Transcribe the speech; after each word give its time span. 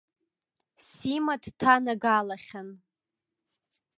Сима 0.87 1.35
дҭанагалахьан. 1.41 2.69